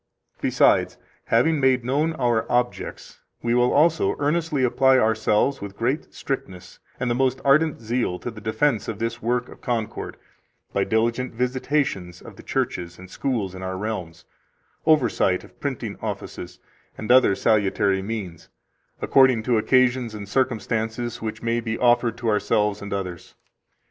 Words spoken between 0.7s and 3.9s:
Besides, having made known our objects, we will